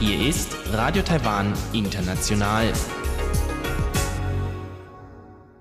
[0.00, 2.72] Hier ist Radio Taiwan International.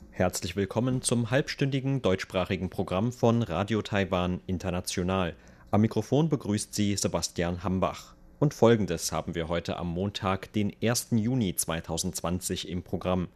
[0.10, 5.36] Herzlich willkommen zum halbstündigen deutschsprachigen Programm von Radio Taiwan International.
[5.70, 8.16] Am Mikrofon begrüßt Sie Sebastian Hambach.
[8.40, 11.10] Und folgendes haben wir heute am Montag, den 1.
[11.12, 13.28] Juni 2020 im Programm.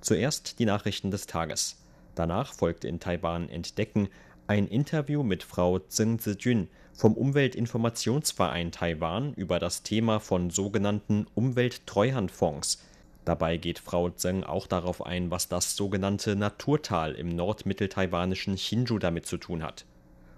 [0.00, 1.76] Zuerst die Nachrichten des Tages.
[2.18, 4.08] Danach folgt in Taiwan Entdecken
[4.48, 12.82] ein Interview mit Frau Zheng Zijun vom Umweltinformationsverein Taiwan über das Thema von sogenannten Umwelttreuhandfonds.
[13.24, 19.26] Dabei geht Frau Zheng auch darauf ein, was das sogenannte Naturtal im nordmitteltaiwanischen Hsinchu damit
[19.26, 19.84] zu tun hat.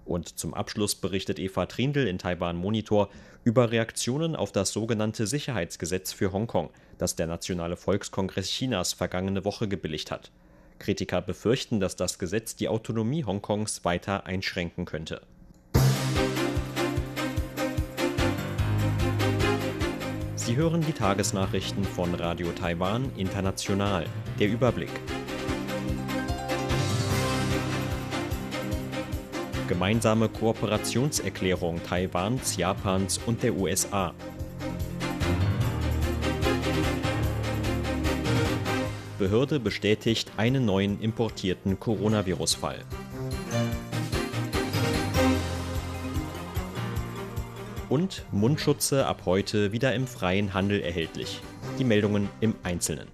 [0.04, 3.08] Und zum Abschluss berichtet Eva Trindl in Taiwan Monitor
[3.42, 6.68] über Reaktionen auf das sogenannte Sicherheitsgesetz für Hongkong,
[6.98, 10.30] das der Nationale Volkskongress Chinas vergangene Woche gebilligt hat.
[10.80, 15.20] Kritiker befürchten, dass das Gesetz die Autonomie Hongkongs weiter einschränken könnte.
[20.34, 24.04] Sie hören die Tagesnachrichten von Radio Taiwan International.
[24.40, 24.90] Der Überblick.
[29.68, 34.12] Gemeinsame Kooperationserklärung Taiwans, Japans und der USA.
[39.20, 42.78] Behörde bestätigt einen neuen importierten Coronavirus-Fall.
[47.90, 51.42] Und Mundschutze ab heute wieder im freien Handel erhältlich.
[51.78, 53.08] Die Meldungen im Einzelnen.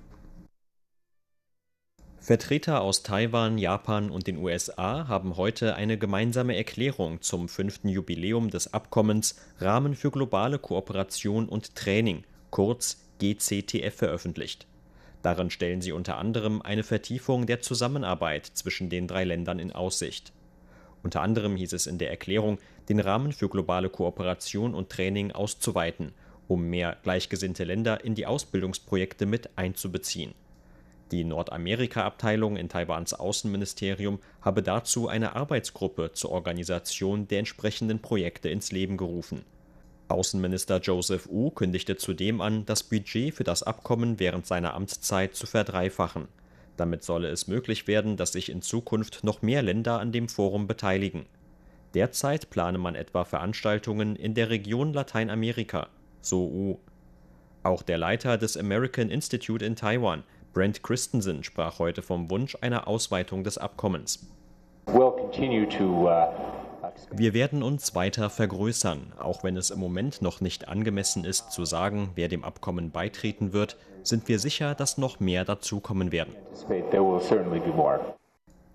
[2.21, 8.51] Vertreter aus Taiwan, Japan und den USA haben heute eine gemeinsame Erklärung zum fünften Jubiläum
[8.51, 14.69] des Abkommens Rahmen für globale Kooperation und Training, kurz GCTF, veröffentlicht.
[15.23, 20.33] Darin stellen sie unter anderem eine Vertiefung der Zusammenarbeit zwischen den drei Ländern in Aussicht.
[21.03, 26.13] Unter anderem hieß es in der Erklärung, den Rahmen für globale Kooperation und Training auszuweiten,
[26.49, 30.35] um mehr gleichgesinnte Länder in die Ausbildungsprojekte mit einzubeziehen.
[31.13, 38.73] Die Nordamerika-Abteilung in Taiwans Außenministerium habe dazu eine Arbeitsgruppe zur Organisation der entsprechenden Projekte ins
[38.73, 39.45] Leben gerufen
[40.09, 45.47] Außenminister Joseph Wu kündigte zudem an, das Budget für das Abkommen während seiner Amtszeit zu
[45.47, 46.29] verdreifachen.
[46.77, 50.67] Damit solle es möglich werden, dass sich in Zukunft noch mehr Länder an dem Forum
[50.67, 51.27] beteiligen.
[51.95, 55.89] Derzeit plane man etwa Veranstaltungen in der Region Lateinamerika,
[56.21, 56.79] so Wu.
[57.63, 62.87] Auch der Leiter des American Institute in Taiwan, Brent Christensen, sprach heute vom Wunsch einer
[62.87, 64.27] Ausweitung des Abkommens.
[64.87, 66.56] We'll continue to, uh
[67.13, 71.65] wir werden uns weiter vergrößern, auch wenn es im Moment noch nicht angemessen ist zu
[71.65, 76.35] sagen, wer dem Abkommen beitreten wird, sind wir sicher, dass noch mehr dazukommen werden.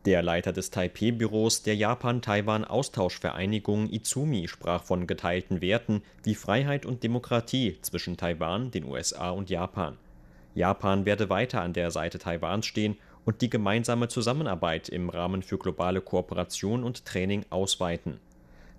[0.05, 7.77] Der Leiter des Taipei-Büros der Japan-Taiwan-Austauschvereinigung Izumi sprach von geteilten Werten wie Freiheit und Demokratie
[7.81, 9.99] zwischen Taiwan, den USA und Japan.
[10.55, 15.57] Japan werde weiter an der Seite Taiwans stehen und die gemeinsame Zusammenarbeit im Rahmen für
[15.57, 18.19] globale Kooperation und Training ausweiten.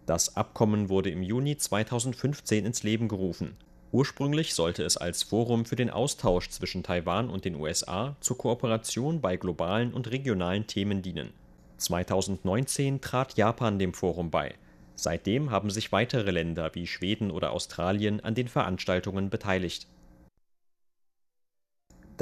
[0.06, 3.56] Das Abkommen wurde im Juni 2015 ins Leben gerufen.
[3.92, 9.20] Ursprünglich sollte es als Forum für den Austausch zwischen Taiwan und den USA zur Kooperation
[9.20, 11.32] bei globalen und regionalen Themen dienen.
[11.76, 14.54] 2019 trat Japan dem Forum bei.
[14.94, 19.86] Seitdem haben sich weitere Länder wie Schweden oder Australien an den Veranstaltungen beteiligt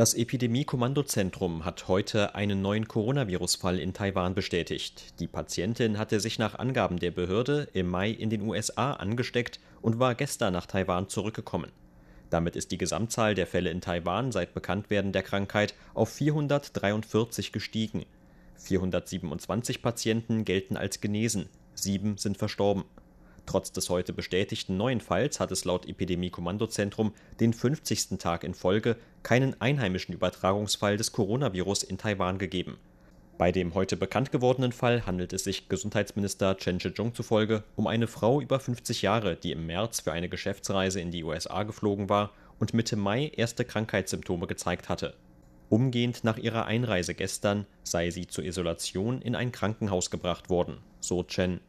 [0.00, 5.20] das Epidemie-Kommandozentrum hat heute einen neuen Coronavirus-Fall in Taiwan bestätigt.
[5.20, 9.98] Die Patientin hatte sich nach Angaben der Behörde im Mai in den USA angesteckt und
[9.98, 11.70] war gestern nach Taiwan zurückgekommen.
[12.30, 18.06] Damit ist die Gesamtzahl der Fälle in Taiwan seit Bekanntwerden der Krankheit auf 443 gestiegen.
[18.56, 22.84] 427 Patienten gelten als genesen, sieben sind verstorben.
[23.46, 28.18] Trotz des heute bestätigten neuen Falls hat es laut Epidemie-Kommandozentrum den 50.
[28.18, 32.78] Tag in Folge keinen einheimischen Übertragungsfall des Coronavirus in Taiwan gegeben.
[33.40, 38.06] Bei dem heute bekannt gewordenen Fall handelt es sich Gesundheitsminister Chen Shih-chung zufolge um eine
[38.06, 42.32] Frau über 50 Jahre, die im März für eine Geschäftsreise in die USA geflogen war
[42.58, 45.14] und Mitte Mai erste Krankheitssymptome gezeigt hatte.
[45.70, 51.22] Umgehend nach ihrer Einreise gestern sei sie zur Isolation in ein Krankenhaus gebracht worden, so
[51.22, 51.60] Chen.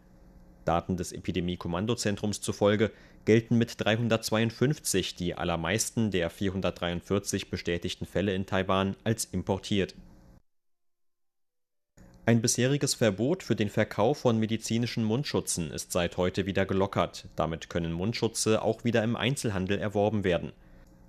[0.66, 2.92] Daten des Epidemie-Kommandozentrums zufolge
[3.26, 9.96] gelten mit 352 die allermeisten der 443 bestätigten Fälle in Taiwan als importiert.
[12.26, 17.26] Ein bisheriges Verbot für den Verkauf von medizinischen Mundschutzen ist seit heute wieder gelockert.
[17.36, 20.52] Damit können Mundschutze auch wieder im Einzelhandel erworben werden.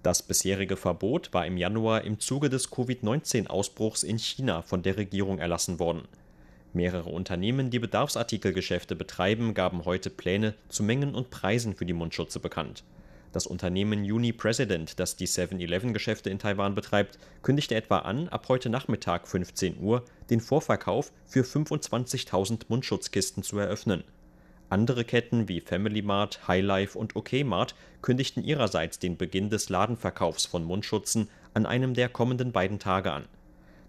[0.02, 5.38] Das bisherige Verbot war im Januar im Zuge des Covid-19-Ausbruchs in China von der Regierung
[5.38, 6.08] erlassen worden.
[6.74, 12.40] Mehrere Unternehmen, die Bedarfsartikelgeschäfte betreiben, gaben heute Pläne zu Mengen und Preisen für die Mundschutze
[12.40, 12.82] bekannt.
[13.32, 18.68] Das Unternehmen Uni President, das die 7-Eleven-Geschäfte in Taiwan betreibt, kündigte etwa an, ab heute
[18.68, 24.04] Nachmittag 15 Uhr den Vorverkauf für 25.000 Mundschutzkisten zu eröffnen.
[24.68, 30.64] Andere Ketten wie Family Mart, Highlife und OKMart kündigten ihrerseits den Beginn des Ladenverkaufs von
[30.64, 33.24] Mundschutzen an einem der kommenden beiden Tage an.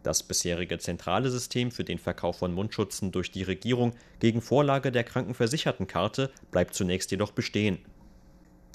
[0.04, 5.04] Das bisherige zentrale System für den Verkauf von Mundschutzen durch die Regierung gegen Vorlage der
[5.04, 7.80] Krankenversichertenkarte bleibt zunächst jedoch bestehen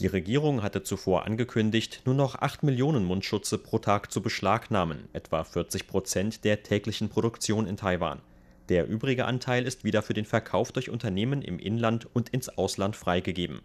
[0.01, 5.43] die Regierung hatte zuvor angekündigt, nur noch 8 Millionen Mundschutze pro Tag zu beschlagnahmen, etwa
[5.43, 8.21] 40 Prozent der täglichen Produktion in Taiwan.
[8.69, 12.95] Der übrige Anteil ist wieder für den Verkauf durch Unternehmen im Inland und ins Ausland
[12.95, 13.61] freigegeben.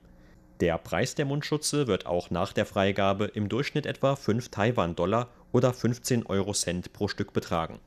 [0.60, 5.72] Der Preis der Mundschutze wird auch nach der Freigabe im Durchschnitt etwa 5 Taiwan-Dollar oder
[5.72, 7.80] 15 Euro-Cent pro Stück betragen.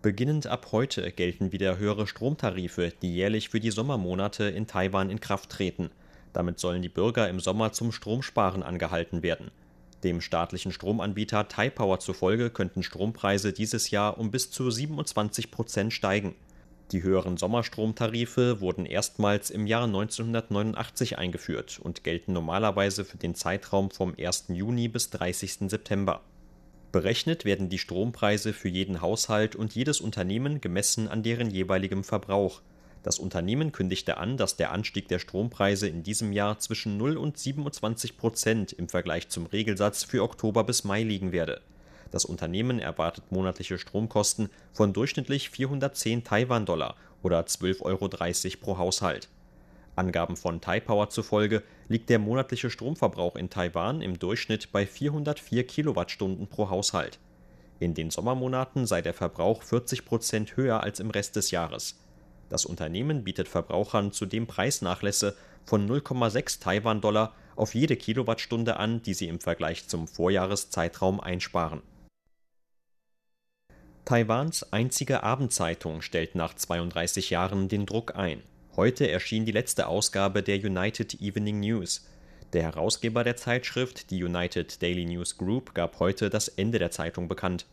[0.00, 5.20] Beginnend ab heute gelten wieder höhere Stromtarife, die jährlich für die Sommermonate in Taiwan in
[5.20, 5.90] Kraft treten.
[6.32, 9.50] Damit sollen die Bürger im Sommer zum Stromsparen angehalten werden.
[10.02, 16.34] Dem staatlichen Stromanbieter Taipower zufolge könnten Strompreise dieses Jahr um bis zu 27 Prozent steigen.
[16.92, 23.92] Die höheren Sommerstromtarife wurden erstmals im Jahr 1989 eingeführt und gelten normalerweise für den Zeitraum
[23.92, 24.46] vom 1.
[24.48, 25.70] Juni bis 30.
[25.70, 26.22] September.
[26.90, 32.60] Berechnet werden die Strompreise für jeden Haushalt und jedes Unternehmen gemessen an deren jeweiligem Verbrauch.
[33.04, 37.38] Das Unternehmen kündigte an, dass der Anstieg der Strompreise in diesem Jahr zwischen 0 und
[37.38, 41.60] 27 Prozent im Vergleich zum Regelsatz für Oktober bis Mai liegen werde.
[42.10, 48.08] Das Unternehmen erwartet monatliche Stromkosten von durchschnittlich 410 Taiwan-Dollar oder 12,30 Euro
[48.60, 49.28] pro Haushalt.
[49.96, 56.46] Angaben von Taipower zufolge liegt der monatliche Stromverbrauch in Taiwan im Durchschnitt bei 404 Kilowattstunden
[56.46, 57.18] pro Haushalt.
[57.80, 61.98] In den Sommermonaten sei der Verbrauch 40 Prozent höher als im Rest des Jahres.
[62.48, 69.28] Das Unternehmen bietet Verbrauchern zudem Preisnachlässe von 0,6 Taiwan-Dollar auf jede Kilowattstunde an, die sie
[69.28, 71.82] im Vergleich zum Vorjahreszeitraum einsparen.
[74.04, 78.42] Taiwans einzige Abendzeitung stellt nach 32 Jahren den Druck ein.
[78.74, 82.08] Heute erschien die letzte Ausgabe der United Evening News.
[82.52, 87.28] Der Herausgeber der Zeitschrift, die United Daily News Group, gab heute das Ende der Zeitung
[87.28, 87.66] bekannt.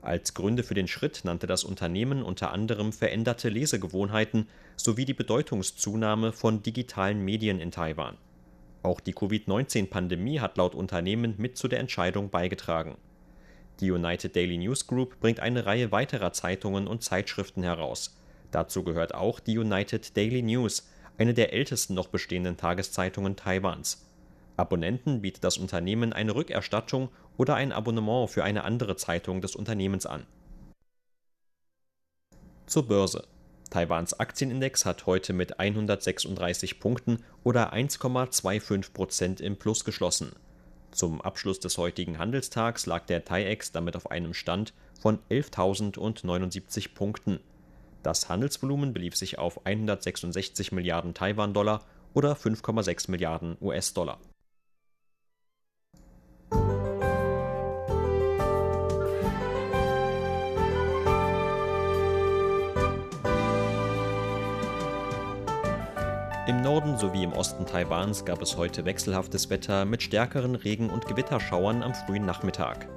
[0.00, 6.32] Als Gründe für den Schritt nannte das Unternehmen unter anderem veränderte Lesegewohnheiten sowie die Bedeutungszunahme
[6.32, 8.16] von digitalen Medien in Taiwan.
[8.82, 12.96] Auch die Covid-19-Pandemie hat laut Unternehmen mit zu der Entscheidung beigetragen.
[13.80, 18.16] Die United Daily News Group bringt eine Reihe weiterer Zeitungen und Zeitschriften heraus.
[18.50, 24.04] Dazu gehört auch die United Daily News, eine der ältesten noch bestehenden Tageszeitungen Taiwans.
[24.56, 30.06] Abonnenten bietet das Unternehmen eine Rückerstattung oder ein Abonnement für eine andere Zeitung des Unternehmens
[30.06, 30.26] an.
[32.66, 33.26] Zur Börse.
[33.70, 40.32] Taiwans Aktienindex hat heute mit 136 Punkten oder 1,25 Prozent im Plus geschlossen.
[40.90, 47.40] Zum Abschluss des heutigen Handelstags lag der TAIEX damit auf einem Stand von 11.079 Punkten.
[48.02, 54.18] Das Handelsvolumen belief sich auf 166 Milliarden Taiwan-Dollar oder 5,6 Milliarden US-Dollar.
[66.48, 71.06] Im Norden sowie im Osten Taiwans gab es heute wechselhaftes Wetter mit stärkeren Regen- und
[71.06, 72.88] Gewitterschauern am frühen Nachmittag.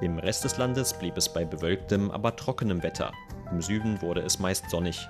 [0.00, 3.12] Im Rest des Landes blieb es bei bewölktem, aber trockenem Wetter.
[3.52, 5.08] Im Süden wurde es meist sonnig.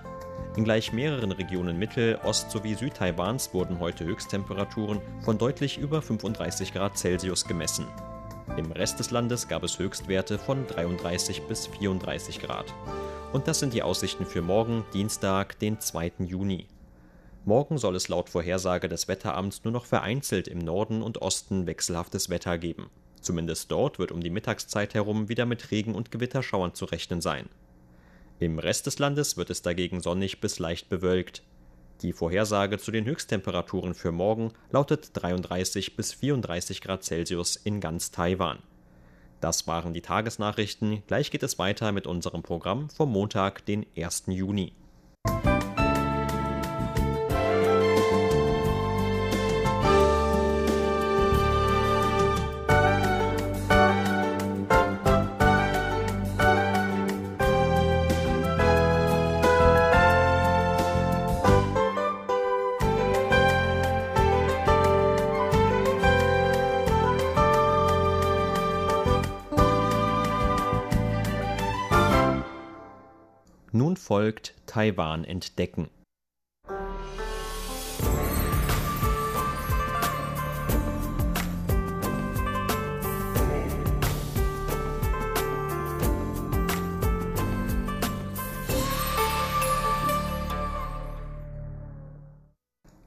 [0.55, 6.75] In gleich mehreren Regionen Mittel-, Ost- sowie Südtaiwans wurden heute Höchsttemperaturen von deutlich über 35
[6.75, 7.87] Grad Celsius gemessen.
[8.59, 12.67] Im Rest des Landes gab es Höchstwerte von 33 bis 34 Grad.
[13.33, 16.13] Und das sind die Aussichten für morgen, Dienstag, den 2.
[16.19, 16.67] Juni.
[17.45, 22.29] Morgen soll es laut Vorhersage des Wetteramts nur noch vereinzelt im Norden und Osten wechselhaftes
[22.29, 22.91] Wetter geben.
[23.21, 27.49] Zumindest dort wird um die Mittagszeit herum wieder mit Regen- und Gewitterschauern zu rechnen sein.
[28.39, 31.43] Im Rest des Landes wird es dagegen sonnig bis leicht bewölkt.
[32.03, 38.13] Die Vorhersage zu den Höchsttemperaturen für morgen lautet 33 bis 34 Grad Celsius in ganz
[38.13, 38.61] Taiwan.
[39.41, 41.03] Das waren die Tagesnachrichten.
[41.07, 44.25] Gleich geht es weiter mit unserem Programm vom Montag, den 1.
[44.27, 44.73] Juni.
[74.79, 75.89] Taiwan entdecken.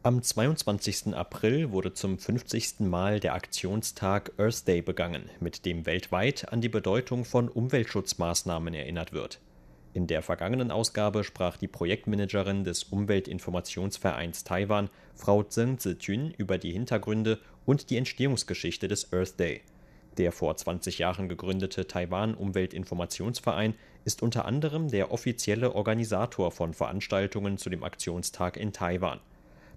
[0.03, 1.15] Am 22.
[1.15, 2.81] April wurde zum 50.
[2.81, 9.13] Mal der Aktionstag Earth Day begangen, mit dem weltweit an die Bedeutung von Umweltschutzmaßnahmen erinnert
[9.13, 9.39] wird.
[9.93, 16.71] In der vergangenen Ausgabe sprach die Projektmanagerin des Umweltinformationsvereins Taiwan, Frau Zheng Zijun, über die
[16.71, 19.61] Hintergründe und die Entstehungsgeschichte des Earth Day.
[20.17, 27.57] Der vor 20 Jahren gegründete Taiwan Umweltinformationsverein ist unter anderem der offizielle Organisator von Veranstaltungen
[27.57, 29.19] zu dem Aktionstag in Taiwan.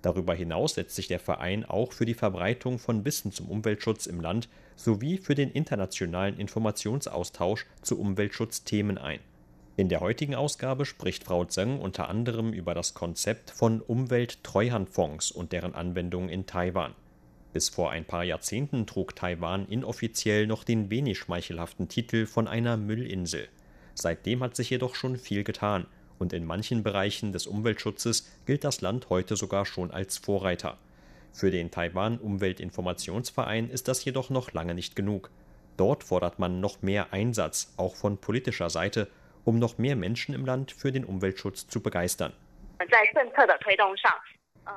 [0.03, 4.21] Darüber hinaus setzt sich der Verein auch für die Verbreitung von Wissen zum Umweltschutz im
[4.21, 9.21] Land sowie für den internationalen Informationsaustausch zu Umweltschutzthemen ein.
[9.77, 15.51] In der heutigen Ausgabe spricht Frau Zeng unter anderem über das Konzept von Umwelttreuhandfonds und
[15.51, 16.95] deren Anwendung in Taiwan.
[17.53, 22.77] Bis vor ein paar Jahrzehnten trug Taiwan inoffiziell noch den wenig schmeichelhaften Titel von einer
[22.77, 23.49] Müllinsel.
[23.97, 25.87] Seitdem hat sich jedoch schon viel getan
[26.21, 30.79] und in manchen Bereichen des Umweltschutzes gilt das Land heute sogar schon als Vorreiter.
[31.33, 35.33] Für den Taiwan Umweltinformationsverein ist das jedoch noch lange nicht genug.
[35.77, 39.09] Dort fordert man noch mehr Einsatz, auch von politischer Seite,
[39.45, 42.33] um noch mehr Menschen im Land für den Umweltschutz zu begeistern.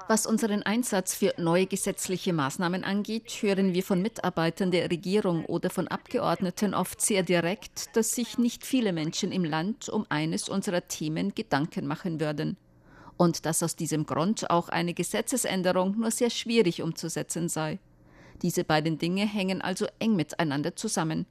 [0.08, 5.70] Was unseren Einsatz für neue gesetzliche Maßnahmen angeht, hören wir von Mitarbeitern der Regierung oder
[5.70, 10.88] von Abgeordneten oft sehr direkt, dass sich nicht viele Menschen im Land um eines unserer
[10.88, 12.58] Themen Gedanken machen würden.
[13.16, 17.80] Und dass aus diesem Grund auch eine Gesetzesänderung nur sehr schwierig umzusetzen sei.
[18.42, 21.26] Diese beiden Dinge hängen also eng miteinander zusammen.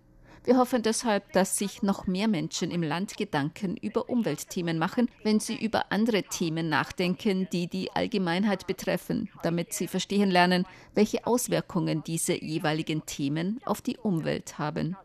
[0.47, 5.41] Wir hoffen deshalb, dass sich noch mehr Menschen im Land Gedanken über Umweltthemen machen, wenn
[5.41, 12.05] sie über andere Themen nachdenken, die die Allgemeinheit betreffen, damit sie verstehen lernen, welche Auswirkungen
[12.05, 14.97] diese jeweiligen Themen auf die Umwelt haben.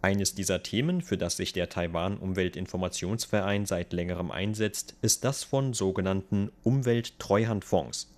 [0.00, 5.74] Eines dieser Themen, für das sich der Taiwan Umweltinformationsverein seit längerem einsetzt, ist das von
[5.74, 8.10] sogenannten Umwelttreuhandfonds.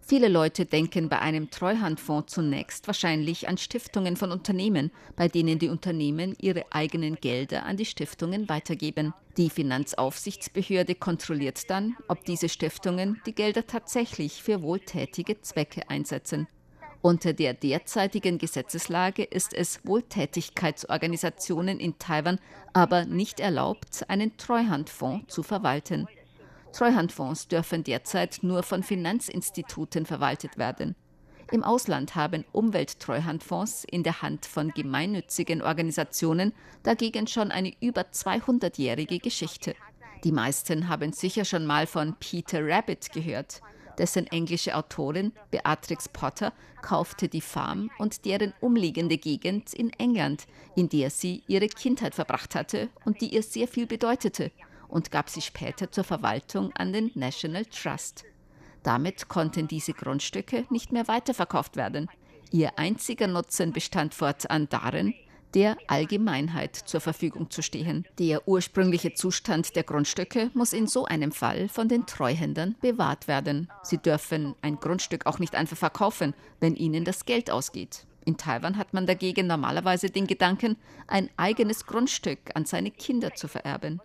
[0.00, 5.68] Viele Leute denken bei einem Treuhandfonds zunächst wahrscheinlich an Stiftungen von Unternehmen, bei denen die
[5.68, 9.14] Unternehmen ihre eigenen Gelder an die Stiftungen weitergeben.
[9.36, 16.46] Die Finanzaufsichtsbehörde kontrolliert dann, ob diese Stiftungen die Gelder tatsächlich für wohltätige Zwecke einsetzen.
[17.02, 22.38] Unter der derzeitigen Gesetzeslage ist es Wohltätigkeitsorganisationen in Taiwan
[22.72, 26.08] aber nicht erlaubt, einen Treuhandfonds zu verwalten.
[26.76, 30.94] Treuhandfonds dürfen derzeit nur von Finanzinstituten verwaltet werden.
[31.50, 36.52] Im Ausland haben Umwelttreuhandfonds in der Hand von gemeinnützigen Organisationen
[36.82, 39.74] dagegen schon eine über 200-jährige Geschichte.
[40.22, 43.62] Die meisten haben sicher schon mal von Peter Rabbit gehört.
[43.96, 46.52] Dessen englische Autorin Beatrix Potter
[46.82, 52.54] kaufte die Farm und deren umliegende Gegend in England, in der sie ihre Kindheit verbracht
[52.54, 54.50] hatte und die ihr sehr viel bedeutete
[54.88, 58.24] und gab sie später zur Verwaltung an den National Trust.
[58.82, 62.08] Damit konnten diese Grundstücke nicht mehr weiterverkauft werden.
[62.52, 65.14] Ihr einziger Nutzen bestand fortan darin,
[65.54, 68.06] der Allgemeinheit zur Verfügung zu stehen.
[68.18, 73.68] Der ursprüngliche Zustand der Grundstücke muss in so einem Fall von den Treuhändern bewahrt werden.
[73.82, 78.06] Sie dürfen ein Grundstück auch nicht einfach verkaufen, wenn ihnen das Geld ausgeht.
[78.26, 80.76] In Taiwan hat man dagegen normalerweise den Gedanken,
[81.06, 84.00] ein eigenes Grundstück an seine Kinder zu vererben.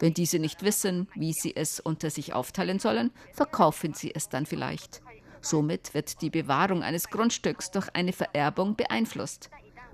[0.00, 4.46] Wenn diese nicht wissen, wie sie es unter sich aufteilen sollen, verkaufen sie es dann
[4.46, 5.02] vielleicht.
[5.40, 9.50] Somit wird die Bewahrung eines Grundstücks durch eine Vererbung beeinflusst.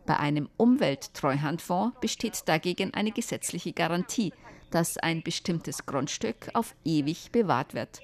[0.06, 4.32] Bei einem Umwelttreuhandfonds besteht dagegen eine gesetzliche Garantie,
[4.70, 8.00] dass ein bestimmtes Grundstück auf ewig bewahrt wird.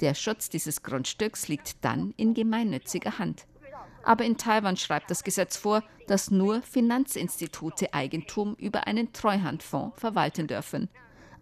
[0.00, 3.46] Der Schutz dieses Grundstücks liegt dann in gemeinnütziger Hand.
[4.02, 10.46] Aber in Taiwan schreibt das Gesetz vor, dass nur Finanzinstitute Eigentum über einen Treuhandfonds verwalten
[10.46, 10.88] dürfen.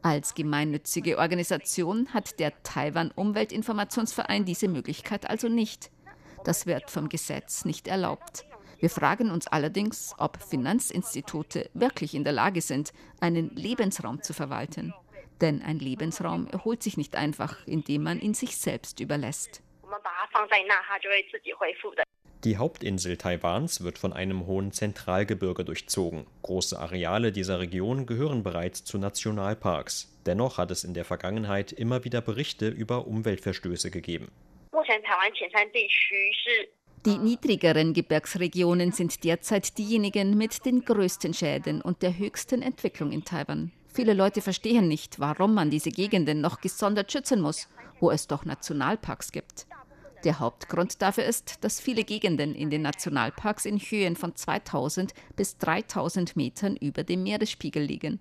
[0.02, 5.90] Als gemeinnützige Organisation hat der Taiwan Umweltinformationsverein diese Möglichkeit also nicht.
[6.44, 8.46] Das wird vom Gesetz nicht erlaubt.
[8.78, 14.94] Wir fragen uns allerdings, ob Finanzinstitute wirklich in der Lage sind, einen Lebensraum zu verwalten.
[15.40, 19.62] Denn ein Lebensraum erholt sich nicht einfach, indem man ihn sich selbst überlässt.
[22.44, 26.24] Die Hauptinsel Taiwans wird von einem hohen Zentralgebirge durchzogen.
[26.42, 30.16] Große Areale dieser Region gehören bereits zu Nationalparks.
[30.24, 34.28] Dennoch hat es in der Vergangenheit immer wieder Berichte über Umweltverstöße gegeben.
[37.06, 43.24] Die niedrigeren Gebirgsregionen sind derzeit diejenigen mit den größten Schäden und der höchsten Entwicklung in
[43.24, 43.72] Taiwan.
[43.92, 47.68] Viele Leute verstehen nicht, warum man diese Gegenden noch gesondert schützen muss,
[47.98, 49.66] wo es doch Nationalparks gibt.
[50.24, 55.58] Der Hauptgrund dafür ist, dass viele Gegenden in den Nationalparks in Höhen von 2000 bis
[55.58, 58.18] 3000 Metern über dem Meeresspiegel liegen.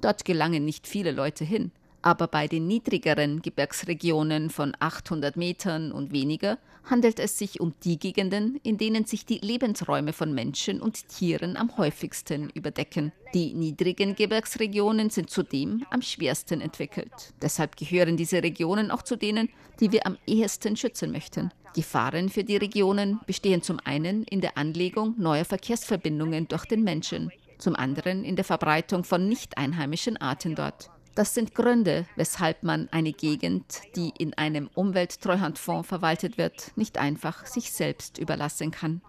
[0.00, 1.72] Dort gelangen nicht viele Leute hin.
[2.02, 7.98] Aber bei den niedrigeren Gebirgsregionen von 800 Metern und weniger handelt es sich um die
[7.98, 13.12] Gegenden, in denen sich die Lebensräume von Menschen und Tieren am häufigsten überdecken.
[13.34, 17.34] Die niedrigen Gebirgsregionen sind zudem am schwersten entwickelt.
[17.42, 21.52] Deshalb gehören diese Regionen auch zu denen, die wir am ehesten schützen möchten.
[21.74, 27.30] Gefahren für die Regionen bestehen zum einen in der Anlegung neuer Verkehrsverbindungen durch den Menschen,
[27.58, 30.90] zum anderen in der Verbreitung von nicht einheimischen Arten dort.
[31.20, 37.44] Das sind Gründe, weshalb man eine Gegend, die in einem Umwelttreuhandfonds verwaltet wird, nicht einfach
[37.44, 39.02] sich selbst überlassen kann.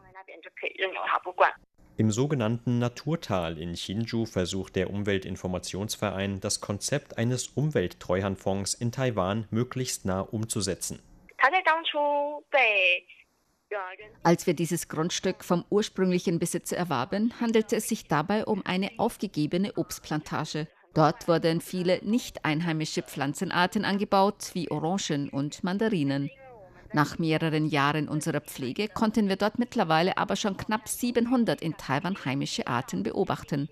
[1.96, 10.04] Im sogenannten Naturtal in Hsinchu versucht der Umweltinformationsverein, das Konzept eines Umwelttreuhandfonds in Taiwan möglichst
[10.04, 11.02] nah umzusetzen.
[14.22, 19.72] Als wir dieses Grundstück vom ursprünglichen Besitzer erwarben, handelte es sich dabei um eine aufgegebene
[19.78, 20.68] Obstplantage.
[20.94, 26.30] Dort wurden viele nicht einheimische Pflanzenarten angebaut, wie Orangen und Mandarinen.
[26.94, 32.18] Nach mehreren Jahren unserer Pflege konnten wir dort mittlerweile aber schon knapp 700 in Taiwan
[32.26, 33.70] heimische Arten beobachten.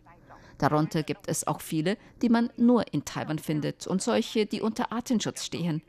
[0.58, 4.92] Darunter gibt es auch viele, die man nur in Taiwan findet und solche, die unter
[4.94, 5.82] Artenschutz stehen.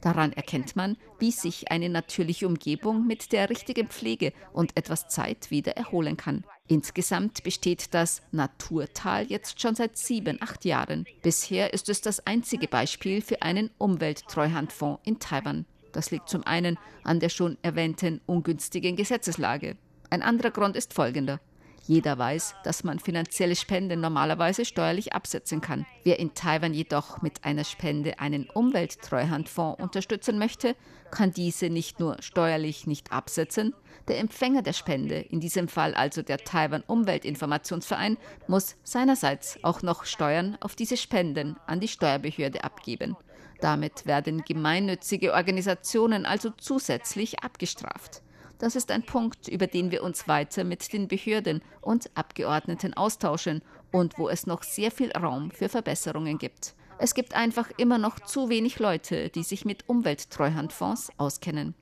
[0.00, 5.50] Daran erkennt man, wie sich eine natürliche Umgebung mit der richtigen Pflege und etwas Zeit
[5.50, 6.44] wieder erholen kann.
[6.70, 11.04] Insgesamt besteht das Naturtal jetzt schon seit sieben, acht Jahren.
[11.20, 15.66] Bisher ist es das einzige Beispiel für einen Umwelttreuhandfonds in Taiwan.
[15.90, 19.78] Das liegt zum einen an der schon erwähnten ungünstigen Gesetzeslage.
[20.10, 21.40] Ein anderer Grund ist folgender.
[21.86, 25.86] Jeder weiß, dass man finanzielle Spenden normalerweise steuerlich absetzen kann.
[26.04, 30.76] Wer in Taiwan jedoch mit einer Spende einen Umwelttreuhandfonds unterstützen möchte,
[31.10, 33.74] kann diese nicht nur steuerlich nicht absetzen,
[34.08, 40.04] der Empfänger der Spende, in diesem Fall also der Taiwan Umweltinformationsverein, muss seinerseits auch noch
[40.04, 43.16] Steuern auf diese Spenden an die Steuerbehörde abgeben.
[43.60, 48.22] Damit werden gemeinnützige Organisationen also zusätzlich abgestraft.
[48.60, 53.62] Das ist ein Punkt, über den wir uns weiter mit den Behörden und Abgeordneten austauschen
[53.90, 56.74] und wo es noch sehr viel Raum für Verbesserungen gibt.
[56.98, 61.74] Es gibt einfach immer noch zu wenig Leute, die sich mit Umwelttreuhandfonds auskennen.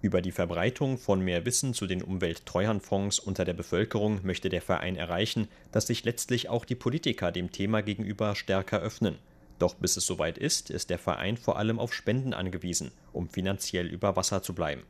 [0.00, 4.96] Über die Verbreitung von mehr Wissen zu den Umwelttreuhandfonds unter der Bevölkerung möchte der Verein
[4.96, 9.18] erreichen, dass sich letztlich auch die Politiker dem Thema gegenüber stärker öffnen.
[9.58, 13.86] Doch bis es soweit ist, ist der Verein vor allem auf Spenden angewiesen, um finanziell
[13.86, 14.84] über Wasser zu bleiben.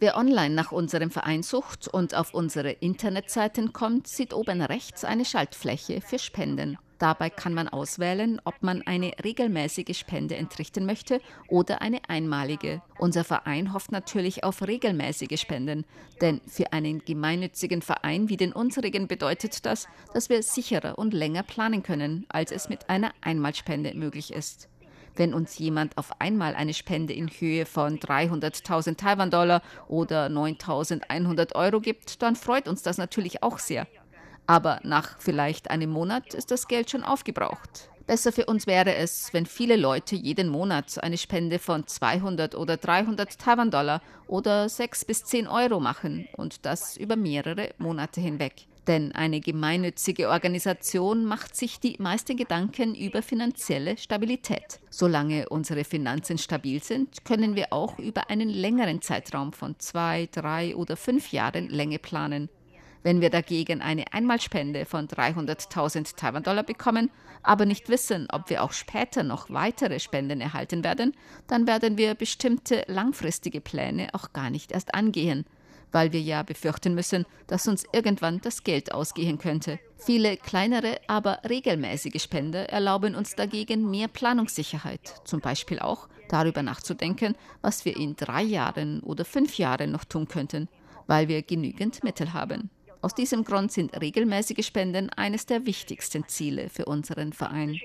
[0.00, 5.24] Wer online nach unserem Verein sucht und auf unsere Internetseiten kommt, sieht oben rechts eine
[5.24, 6.78] Schaltfläche für Spenden.
[7.04, 12.80] Dabei kann man auswählen, ob man eine regelmäßige Spende entrichten möchte oder eine einmalige.
[12.98, 15.84] Unser Verein hofft natürlich auf regelmäßige Spenden,
[16.22, 21.42] denn für einen gemeinnützigen Verein wie den unsrigen bedeutet das, dass wir sicherer und länger
[21.42, 24.70] planen können, als es mit einer Einmalspende möglich ist.
[25.14, 31.82] Wenn uns jemand auf einmal eine Spende in Höhe von 300.000 Taiwan-Dollar oder 9.100 Euro
[31.82, 33.86] gibt, dann freut uns das natürlich auch sehr.
[34.46, 37.88] Aber nach vielleicht einem Monat ist das Geld schon aufgebraucht.
[38.06, 42.76] Besser für uns wäre es, wenn viele Leute jeden Monat eine Spende von 200 oder
[42.76, 48.66] 300 Taiwan-Dollar oder 6 bis 10 Euro machen und das über mehrere Monate hinweg.
[48.86, 54.80] Denn eine gemeinnützige Organisation macht sich die meisten Gedanken über finanzielle Stabilität.
[54.90, 60.76] Solange unsere Finanzen stabil sind, können wir auch über einen längeren Zeitraum von zwei, drei
[60.76, 62.50] oder fünf Jahren Länge planen.
[63.04, 67.10] Wenn wir dagegen eine Einmalspende von 300.000 Taiwan-Dollar bekommen,
[67.42, 71.12] aber nicht wissen, ob wir auch später noch weitere Spenden erhalten werden,
[71.46, 75.44] dann werden wir bestimmte langfristige Pläne auch gar nicht erst angehen,
[75.92, 79.78] weil wir ja befürchten müssen, dass uns irgendwann das Geld ausgehen könnte.
[79.98, 87.36] Viele kleinere, aber regelmäßige Spender erlauben uns dagegen mehr Planungssicherheit, zum Beispiel auch darüber nachzudenken,
[87.60, 90.70] was wir in drei Jahren oder fünf Jahren noch tun könnten,
[91.06, 92.70] weil wir genügend Mittel haben.
[93.04, 97.78] Aus diesem Grund sind regelmäßige Spenden eines der wichtigsten Ziele für unseren Verein.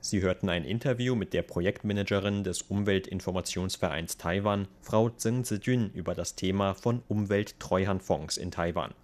[0.00, 6.36] Sie hörten ein Interview mit der Projektmanagerin des Umweltinformationsvereins Taiwan, Frau Zheng Zijun, über das
[6.36, 8.94] Thema von Umwelttreuhandfonds in Taiwan.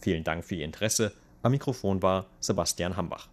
[0.00, 1.12] Vielen Dank für Ihr Interesse.
[1.42, 3.28] Am Mikrofon war Sebastian Hambach.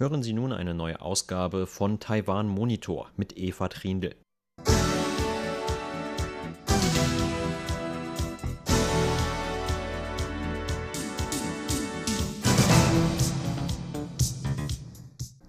[0.00, 4.14] Hören Sie nun eine neue Ausgabe von Taiwan Monitor mit Eva Trindl.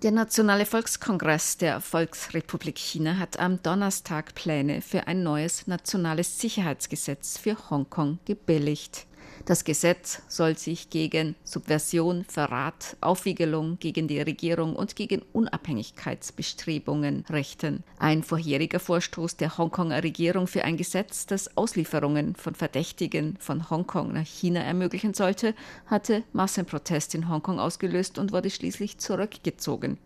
[0.01, 7.37] Der Nationale Volkskongress der Volksrepublik China hat am Donnerstag Pläne für ein neues nationales Sicherheitsgesetz
[7.37, 9.05] für Hongkong gebilligt.
[9.45, 17.83] Das Gesetz soll sich gegen Subversion, Verrat, Aufwiegelung gegen die Regierung und gegen Unabhängigkeitsbestrebungen richten.
[17.97, 24.13] Ein vorheriger Vorstoß der Hongkonger Regierung für ein Gesetz, das Auslieferungen von Verdächtigen von Hongkong
[24.13, 25.55] nach China ermöglichen sollte,
[25.87, 29.97] hatte Massenprotest in Hongkong ausgelöst und wurde schließlich zurückgezogen.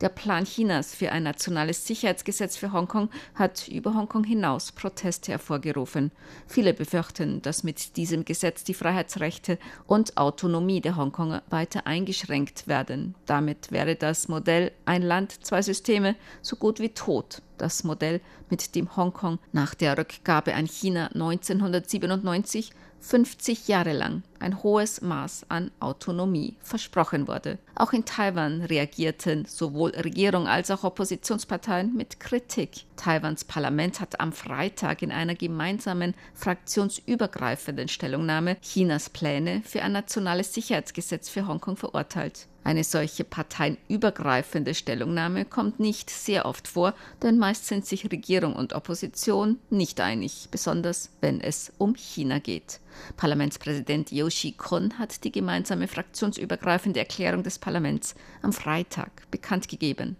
[0.00, 6.10] Der Plan Chinas für ein nationales Sicherheitsgesetz für Hongkong hat über Hongkong hinaus Proteste hervorgerufen.
[6.46, 13.14] Viele befürchten, dass mit diesem Gesetz die Freiheitsrechte und Autonomie der Hongkonger weiter eingeschränkt werden.
[13.26, 17.42] Damit wäre das Modell ein Land, zwei Systeme so gut wie tot.
[17.58, 24.62] Das Modell, mit dem Hongkong nach der Rückgabe an China 1997 50 Jahre lang ein
[24.62, 27.58] hohes Maß an Autonomie versprochen wurde.
[27.74, 32.84] Auch in Taiwan reagierten sowohl Regierung als auch Oppositionsparteien mit Kritik.
[32.96, 40.52] Taiwans Parlament hat am Freitag in einer gemeinsamen fraktionsübergreifenden Stellungnahme Chinas Pläne für ein nationales
[40.54, 42.46] Sicherheitsgesetz für Hongkong verurteilt.
[42.62, 48.74] Eine solche parteienübergreifende Stellungnahme kommt nicht sehr oft vor, denn meist sind sich Regierung und
[48.74, 52.80] Opposition nicht einig, besonders wenn es um China geht.
[53.16, 60.16] Parlamentspräsident Yoshi Kon hat die gemeinsame fraktionsübergreifende Erklärung des Parlaments am Freitag bekannt gegeben.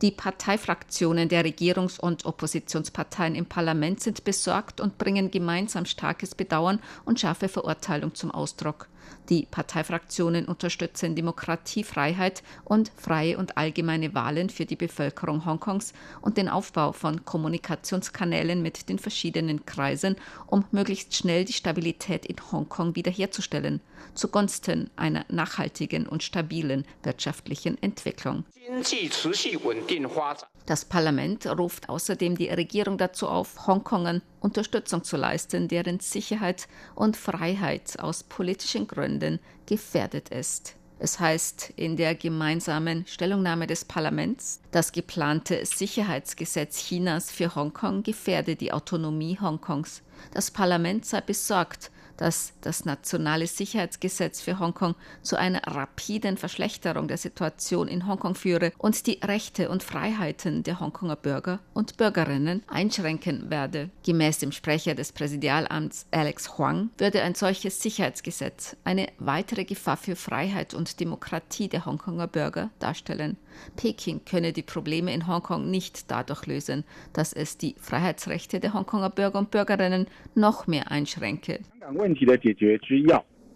[0.00, 6.80] Die Parteifraktionen der Regierungs- und Oppositionsparteien im Parlament sind besorgt und bringen gemeinsam starkes Bedauern
[7.04, 8.88] und scharfe Verurteilung zum Ausdruck.
[9.28, 15.92] Die Parteifraktionen unterstützen Demokratie, Freiheit und freie und allgemeine Wahlen für die Bevölkerung Hongkongs
[16.22, 20.16] und den Aufbau von Kommunikationskanälen mit den verschiedenen Kreisen,
[20.46, 23.80] um möglichst schnell die Stabilität in Hongkong wiederherzustellen,
[24.14, 28.44] zugunsten einer nachhaltigen und stabilen wirtschaftlichen Entwicklung.
[30.66, 37.16] Das Parlament ruft außerdem die Regierung dazu auf, Hongkongern Unterstützung zu leisten, deren Sicherheit und
[37.16, 40.74] Freiheit aus politischen Gründen gefährdet ist.
[41.00, 48.56] Es heißt in der gemeinsamen Stellungnahme des Parlaments, das geplante Sicherheitsgesetz Chinas für Hongkong gefährde
[48.56, 50.02] die Autonomie Hongkongs.
[50.34, 57.16] Das Parlament sei besorgt, dass das nationale Sicherheitsgesetz für Hongkong zu einer rapiden Verschlechterung der
[57.16, 63.50] Situation in Hongkong führe und die Rechte und Freiheiten der Hongkonger Bürger und Bürgerinnen einschränken
[63.50, 63.88] werde.
[64.04, 70.16] Gemäß dem Sprecher des Präsidialamts Alex Huang würde ein solches Sicherheitsgesetz eine weitere Gefahr für
[70.16, 73.38] Freiheit und Demokratie der Hongkonger Bürger darstellen.
[73.76, 79.10] Peking könne die Probleme in Hongkong nicht dadurch lösen, dass es die Freiheitsrechte der Hongkonger
[79.10, 81.60] Bürger und Bürgerinnen noch mehr einschränke.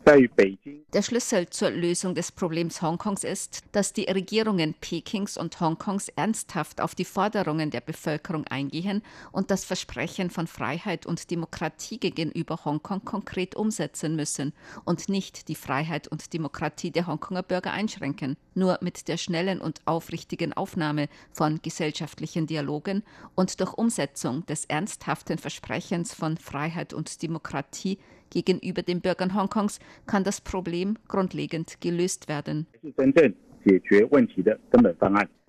[0.05, 6.81] Der Schlüssel zur Lösung des Problems Hongkongs ist, dass die Regierungen Pekings und Hongkongs ernsthaft
[6.81, 13.05] auf die Forderungen der Bevölkerung eingehen und das Versprechen von Freiheit und Demokratie gegenüber Hongkong
[13.05, 14.53] konkret umsetzen müssen
[14.85, 18.37] und nicht die Freiheit und Demokratie der Hongkonger Bürger einschränken.
[18.55, 23.05] Nur mit der schnellen und aufrichtigen Aufnahme von gesellschaftlichen Dialogen
[23.37, 27.99] und durch Umsetzung des ernsthaften Versprechens von Freiheit und Demokratie
[28.33, 32.67] gegenüber den Bürgern Hongkongs kann das Problem grundlegend gelöst werden.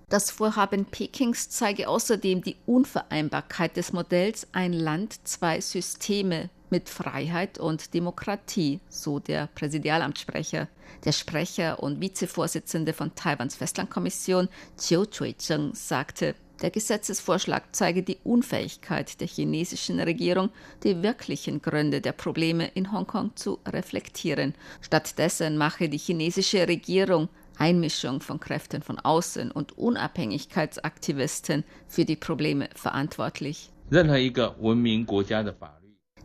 [0.10, 7.60] Das Vorhaben Pekings zeige außerdem die Unvereinbarkeit des Modells ein Land, zwei Systeme mit Freiheit
[7.60, 10.68] und Demokratie, so der Präsidialamtssprecher.
[11.06, 19.20] Der Sprecher und Vizevorsitzende von Taiwans Festlandkommission, Chiu Chui-cheng, sagte, der Gesetzesvorschlag zeige die Unfähigkeit
[19.20, 20.50] der chinesischen Regierung,
[20.84, 24.54] die wirklichen Gründe der Probleme in Hongkong zu reflektieren.
[24.82, 32.70] Stattdessen mache die chinesische Regierung Einmischung von Kräften von außen und Unabhängigkeitsaktivisten für die Probleme
[32.76, 33.70] verantwortlich.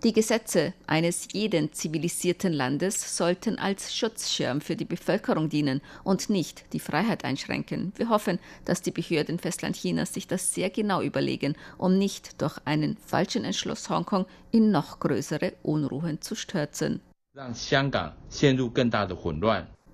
[0.04, 6.72] Die Gesetze eines jeden zivilisierten Landes sollten als Schutzschirm für die Bevölkerung dienen und nicht
[6.72, 7.92] die Freiheit einschränken.
[7.96, 12.58] Wir hoffen, dass die Behörden Festland Chinas sich das sehr genau überlegen, um nicht durch
[12.64, 17.00] einen falschen Entschluss Hongkong in noch größere Unruhen zu stürzen.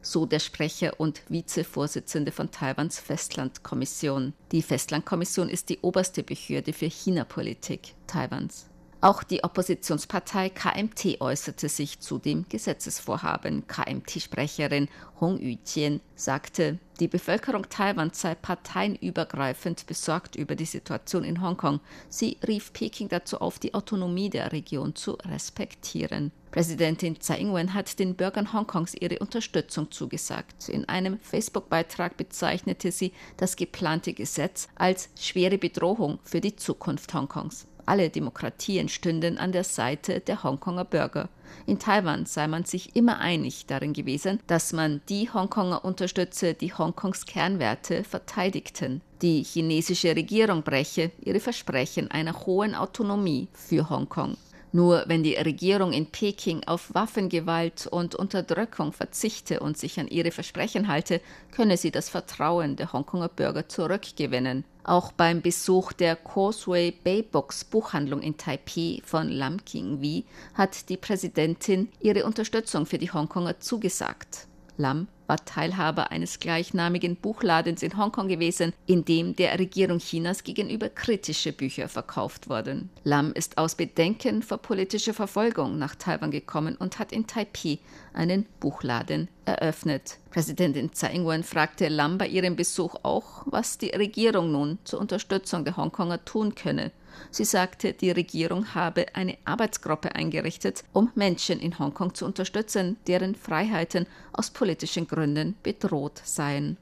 [0.03, 4.35] So der Sprecher und Vizevorsitzende von Taiwans Festlandkommission.
[4.53, 8.69] Die Festlandkommission ist die oberste Behörde für China-Politik Taiwans.
[9.05, 13.67] Auch die Oppositionspartei KMT äußerte sich zu dem Gesetzesvorhaben.
[13.67, 14.89] KMT-Sprecherin
[15.21, 21.81] Hong Yujian sagte, die Bevölkerung Taiwans sei parteienübergreifend besorgt über die Situation in Hongkong.
[22.09, 26.33] Sie rief Peking dazu auf, die Autonomie der Region zu respektieren.
[26.51, 30.71] Präsidentin Tsai Ing-wen hat den Bürgern Hongkongs ihre Unterstützung zugesagt.
[30.71, 37.67] In einem Facebook-Beitrag bezeichnete sie das geplante Gesetz als schwere Bedrohung für die Zukunft Hongkongs.
[37.87, 41.29] Alle Demokratien stünden an der Seite der Hongkonger Bürger.
[41.67, 46.73] In Taiwan sei man sich immer einig darin gewesen, dass man die Hongkonger unterstütze, die
[46.73, 49.01] Hongkongs Kernwerte verteidigten.
[49.23, 54.37] Die chinesische Regierung breche ihre Versprechen einer hohen Autonomie für Hongkong.
[54.75, 60.33] Nur wenn die Regierung in Peking auf Waffengewalt und Unterdrückung verzichte und sich an ihre
[60.33, 61.21] Versprechen halte,
[61.53, 64.65] könne sie das Vertrauen der Hongkonger Bürger zurückgewinnen.
[64.83, 70.97] Auch beim Besuch der Causeway Bay Box Buchhandlung in Taipei von Lam King-wi hat die
[70.97, 74.49] Präsidentin ihre Unterstützung für die Hongkonger zugesagt.
[74.77, 80.89] Lam war Teilhaber eines gleichnamigen Buchladens in Hongkong gewesen, in dem der Regierung Chinas gegenüber
[80.89, 82.91] kritische Bücher verkauft wurden.
[83.05, 87.79] Lam ist aus Bedenken vor politischer Verfolgung nach Taiwan gekommen und hat in Taipei
[88.13, 90.19] einen Buchladen eröffnet.
[90.31, 95.65] Präsidentin Tsai Ing-wen fragte Lam bei ihrem Besuch auch, was die Regierung nun zur Unterstützung
[95.65, 96.93] der Hongkonger tun könne.
[97.31, 103.35] Sie sagte, die Regierung habe eine Arbeitsgruppe eingerichtet, um Menschen in Hongkong zu unterstützen, deren
[103.35, 106.77] Freiheiten aus politischen Gründen bedroht seien.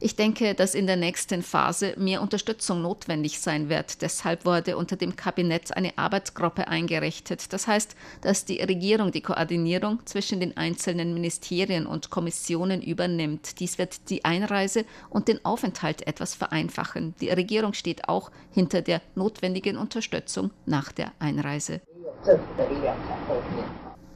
[0.00, 4.02] Ich denke, dass in der nächsten Phase mehr Unterstützung notwendig sein wird.
[4.02, 7.52] Deshalb wurde unter dem Kabinett eine Arbeitsgruppe eingerichtet.
[7.52, 13.60] Das heißt, dass die Regierung die Koordinierung zwischen den einzelnen Ministerien und Kommissionen übernimmt.
[13.60, 17.14] Dies wird die Einreise und den Aufenthalt etwas vereinfachen.
[17.20, 21.80] Die Regierung steht auch hinter der notwendigen Unterstützung nach der Einreise.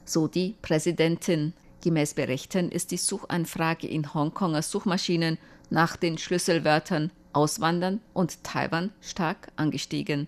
[0.04, 1.54] So die Präsidentin.
[1.84, 5.36] Gemäß Berichten ist die Suchanfrage in Hongkonger Suchmaschinen
[5.68, 10.26] nach den Schlüsselwörtern Auswandern und Taiwan stark angestiegen.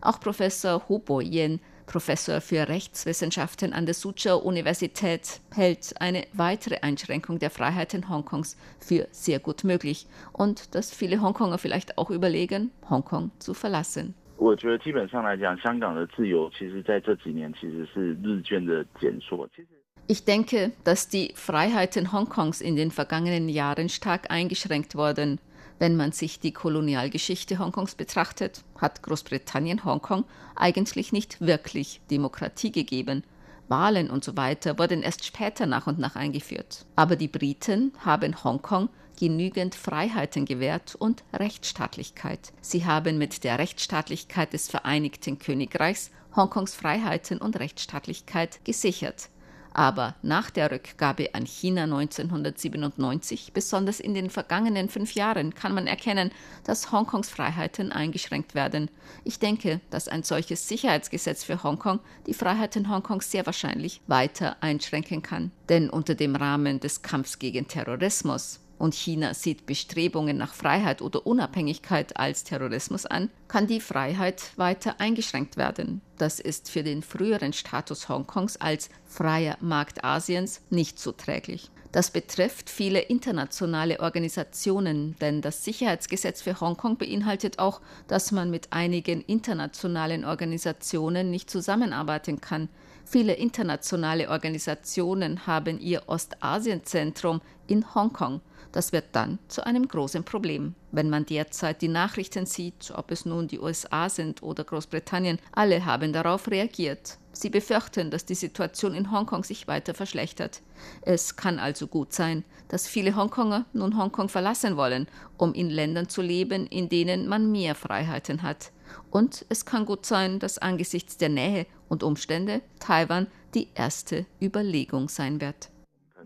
[0.00, 7.50] Auch Professor Hu Bo-yen, Professor für Rechtswissenschaften an der Suzhou-Universität, hält eine weitere Einschränkung der
[7.50, 13.52] Freiheiten Hongkongs für sehr gut möglich und dass viele Hongkonger vielleicht auch überlegen, Hongkong zu
[13.52, 14.14] verlassen.
[14.38, 19.46] Ich 我觉得基本上来讲，香港的自由其实在这几年其实是日渐的减缩。
[19.54, 19.68] 其实。
[20.06, 25.40] Ich denke, dass die Freiheiten Hongkongs in den vergangenen Jahren stark eingeschränkt wurden.
[25.78, 33.24] Wenn man sich die Kolonialgeschichte Hongkongs betrachtet, hat Großbritannien Hongkong eigentlich nicht wirklich Demokratie gegeben.
[33.68, 36.84] Wahlen und so weiter wurden erst später nach und nach eingeführt.
[36.96, 42.52] Aber die Briten haben Hongkong genügend Freiheiten gewährt und Rechtsstaatlichkeit.
[42.60, 49.28] Sie haben mit der Rechtsstaatlichkeit des Vereinigten Königreichs Hongkongs Freiheiten und Rechtsstaatlichkeit gesichert
[49.74, 55.86] aber nach der Rückgabe an China 1997, besonders in den vergangenen fünf Jahren, kann man
[55.86, 56.30] erkennen,
[56.64, 58.88] dass Hongkongs Freiheiten eingeschränkt werden.
[59.24, 65.22] Ich denke, dass ein solches Sicherheitsgesetz für Hongkong die Freiheiten Hongkongs sehr wahrscheinlich weiter einschränken
[65.22, 65.50] kann.
[65.68, 71.26] Denn unter dem Rahmen des Kampfs gegen Terrorismus und China sieht Bestrebungen nach Freiheit oder
[71.26, 76.00] Unabhängigkeit als Terrorismus an, kann die Freiheit weiter eingeschränkt werden.
[76.18, 81.70] Das ist für den früheren Status Hongkongs als freier Markt Asiens nicht zuträglich.
[81.94, 88.72] Das betrifft viele internationale Organisationen, denn das Sicherheitsgesetz für Hongkong beinhaltet auch, dass man mit
[88.72, 92.68] einigen internationalen Organisationen nicht zusammenarbeiten kann.
[93.04, 98.40] Viele internationale Organisationen haben ihr Ostasienzentrum in Hongkong.
[98.74, 100.74] Das wird dann zu einem großen Problem.
[100.90, 105.86] Wenn man derzeit die Nachrichten sieht, ob es nun die USA sind oder Großbritannien, alle
[105.86, 107.18] haben darauf reagiert.
[107.30, 110.60] Sie befürchten, dass die Situation in Hongkong sich weiter verschlechtert.
[111.02, 115.06] Es kann also gut sein, dass viele Hongkonger nun Hongkong verlassen wollen,
[115.38, 118.72] um in Ländern zu leben, in denen man mehr Freiheiten hat.
[119.12, 125.08] Und es kann gut sein, dass angesichts der Nähe und Umstände Taiwan die erste Überlegung
[125.08, 125.70] sein wird.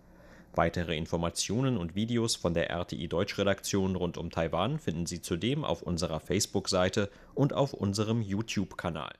[0.55, 5.81] Weitere Informationen und Videos von der RTI Deutschredaktion rund um Taiwan finden Sie zudem auf
[5.81, 9.15] unserer Facebook-Seite und auf unserem YouTube-Kanal.